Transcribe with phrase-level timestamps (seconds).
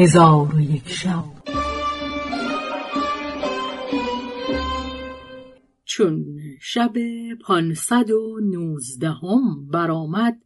[0.00, 1.24] هزار و یک شب.
[5.84, 6.24] چون
[6.60, 6.92] شب
[7.44, 10.42] پانصد و نوزدهم برآمد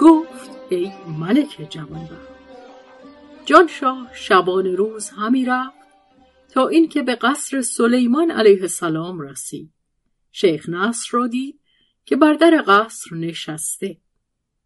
[0.00, 2.28] گفت ای ملک جوانبخت
[3.44, 5.78] جانشاه شبان روز همی رفت
[6.48, 9.72] تا اینکه به قصر سلیمان علیه السلام رسید.
[10.32, 11.60] شیخ نصر را دید
[12.08, 13.98] که بر در قصر نشسته.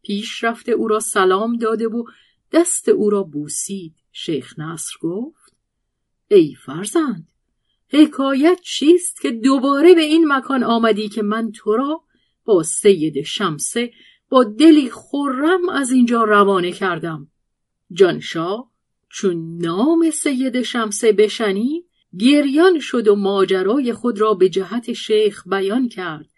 [0.03, 2.05] پیش رفته او را سلام داده و
[2.53, 3.95] دست او را بوسید.
[4.13, 5.57] شیخ نصر گفت
[6.29, 7.29] ای فرزند
[7.89, 12.05] حکایت چیست که دوباره به این مکان آمدی که من تو را
[12.45, 13.93] با سید شمسه
[14.29, 17.29] با دلی خرم از اینجا روانه کردم؟
[17.93, 18.71] جانشاه
[19.09, 21.85] چون نام سید شمسه بشنی
[22.19, 26.32] گریان شد و ماجرای خود را به جهت شیخ بیان کرد.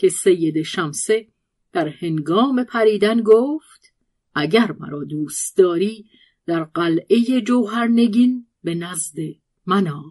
[0.00, 1.28] که سید شمسه
[1.72, 3.92] در هنگام پریدن گفت
[4.34, 6.06] اگر مرا دوست داری
[6.46, 9.16] در قلعه جوهرنگین به نزد
[9.66, 10.10] من آی.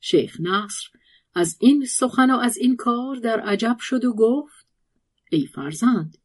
[0.00, 0.88] شیخ نصر
[1.34, 4.66] از این سخن و از این کار در عجب شد و گفت
[5.30, 6.18] ای فرزند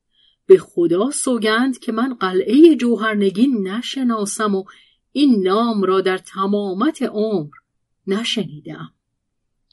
[0.45, 4.63] به خدا سوگند که من قلعه جوهرنگین نشناسم و
[5.11, 7.53] این نام را در تمامت عمر
[8.07, 8.93] نشنیدم.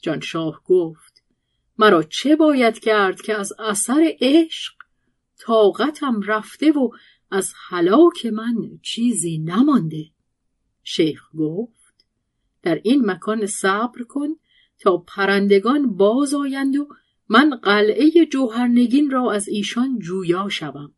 [0.01, 1.24] جانشاه گفت
[1.77, 4.73] مرا چه باید کرد که از اثر عشق
[5.37, 6.89] طاقتم رفته و
[7.31, 10.05] از هلاک من چیزی نمانده؟
[10.83, 11.95] شیخ گفت
[12.63, 14.27] در این مکان صبر کن
[14.79, 16.87] تا پرندگان باز آیند و
[17.29, 20.93] من قلعه جوهرنگین را از ایشان جویا شوم.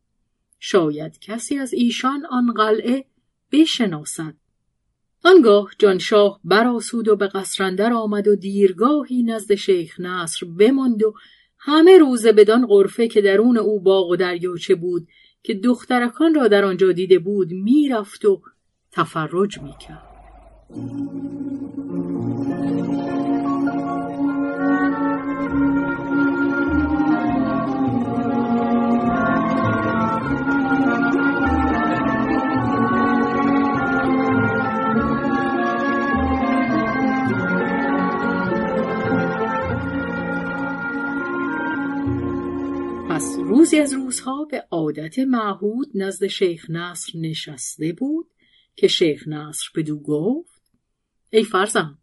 [0.58, 3.04] شاید کسی از ایشان آن قلعه
[3.52, 4.34] بشناسد.
[5.24, 11.14] آنگاه جانشاه براسود و به قصرندر آمد و دیرگاهی نزد شیخ نصر بماند و
[11.58, 15.08] همه روزه بدان غرفه که درون او باغ و دریاچه بود
[15.42, 18.42] که دخترکان را در آنجا دیده بود می‌رفت و
[18.92, 20.08] تفرج می‌کرد.
[43.24, 48.26] روزی از روزها به عادت معهود نزد شیخ نصر نشسته بود
[48.76, 50.62] که شیخ نصر بدو گفت
[51.30, 51.98] ای فرزند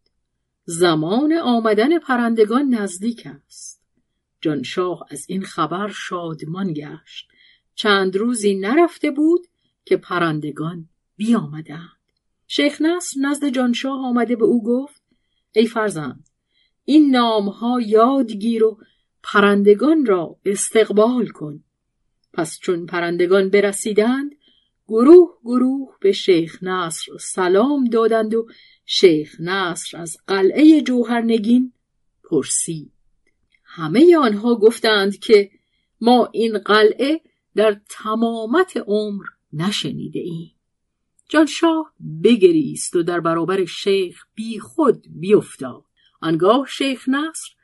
[0.65, 3.81] زمان آمدن پرندگان نزدیک است.
[4.41, 7.27] جانشاه از این خبر شادمان گشت.
[7.75, 9.47] چند روزی نرفته بود
[9.85, 11.99] که پرندگان بیامدند.
[12.47, 15.01] شیخ نصر نزد جانشاه آمده به او گفت
[15.51, 16.29] ای فرزند
[16.85, 18.77] این نامها یادگیر و
[19.27, 21.63] پرندگان را استقبال کن.
[22.33, 24.35] پس چون پرندگان برسیدند
[24.87, 28.47] گروه گروه به شیخ نصر سلام دادند و
[28.85, 31.73] شیخ نصر از قلعه جوهرنگین
[32.23, 32.91] پرسید.
[33.63, 35.51] همه آنها گفتند که
[36.01, 37.21] ما این قلعه
[37.55, 40.51] در تمامت عمر نشنیده ایم.
[41.29, 41.93] جانشاه
[42.23, 45.83] بگریست و در برابر شیخ بی خود بیفتاد.
[46.21, 47.54] آنگاه شیخ نصر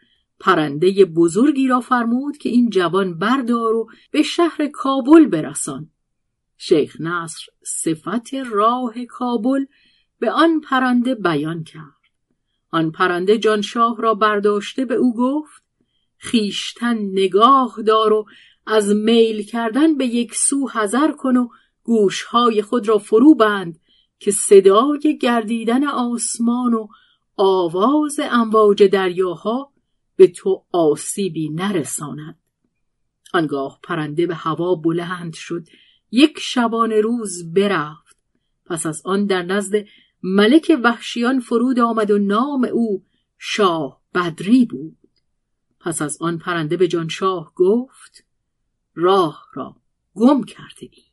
[0.42, 5.90] پرنده بزرگی را فرمود که این جوان بردار و به شهر کابل برسان.
[6.58, 9.66] شیخ نصر صفت راه کابل
[10.20, 12.02] به آن پرنده بیان کرد.
[12.72, 15.64] آن پرنده جانشاه را برداشته به او گفت
[16.18, 18.26] خیشتن نگاه دار و
[18.68, 21.48] از میل کردن به یک سو حذر کن و
[21.84, 23.80] گوشهای خود را فرو بند
[24.20, 26.88] که صدای گردیدن آسمان و
[27.38, 29.71] آواز امواج دریاها
[30.22, 32.40] به تو آسیبی نرساند.
[33.34, 35.68] آنگاه پرنده به هوا بلند شد.
[36.12, 38.18] یک شبانه روز برفت.
[38.66, 39.86] پس از آن در نزد
[40.24, 43.06] ملک وحشیان فرود آمد و نام او
[43.38, 44.98] شاه بدری بود.
[45.80, 48.26] پس از آن پرنده به جانشاه گفت
[48.96, 49.76] راه را
[50.14, 51.11] گم کرده ای.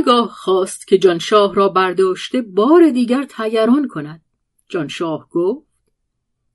[0.00, 4.22] آنگاه خواست که جانشاه را برداشته بار دیگر تیران کند.
[4.68, 5.66] جانشاه گفت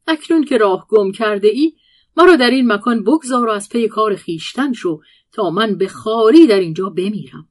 [0.07, 1.73] اکنون که راه گم کرده ای
[2.17, 5.01] مرا در این مکان بگذار و از پی کار خیشتن شو
[5.31, 7.49] تا من به خاری در اینجا بمیرم.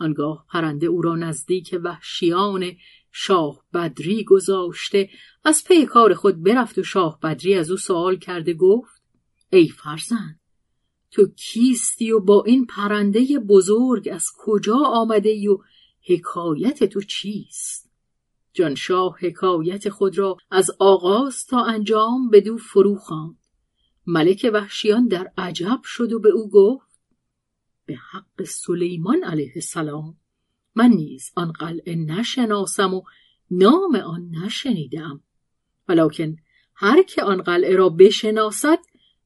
[0.00, 2.72] آنگاه پرنده او را نزدیک وحشیان
[3.12, 5.10] شاه بدری گذاشته
[5.44, 9.02] از پی کار خود برفت و شاه بدری از او سوال کرده گفت
[9.52, 10.39] ای فرزند
[11.10, 15.58] تو کیستی و با این پرنده بزرگ از کجا آمده ای و
[16.08, 17.90] حکایت تو چیست؟
[18.52, 23.36] جانشاه حکایت خود را از آغاز تا انجام به دو فرو خواند.
[24.06, 26.90] ملک وحشیان در عجب شد و به او گفت
[27.86, 30.16] به حق سلیمان علیه السلام
[30.74, 33.02] من نیز آن قلعه نشناسم و
[33.50, 35.22] نام آن نشنیدم.
[35.88, 36.36] ولیکن
[36.74, 38.78] هر که آن قلعه را بشناسد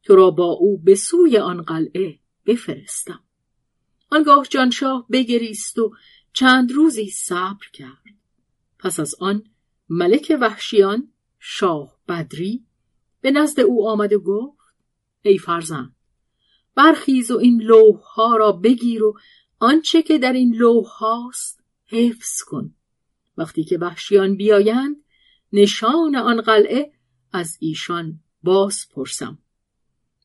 [0.04, 3.20] تو را با او به سوی آن قلعه بفرستم.
[4.10, 5.94] آنگاه جانشاه بگریست و
[6.32, 8.14] چند روزی صبر کرد.
[8.78, 9.44] پس از آن
[9.88, 12.64] ملک وحشیان شاه بدری
[13.20, 14.58] به نزد او آمد و گفت
[15.22, 15.96] ای فرزند
[16.74, 19.18] برخیز و این لوح ها را بگیر و
[19.58, 22.74] آنچه که در این لوح هاست حفظ کن.
[23.36, 24.96] وقتی که وحشیان بیایند
[25.52, 26.92] نشان آن قلعه
[27.32, 29.38] از ایشان باز پرسم.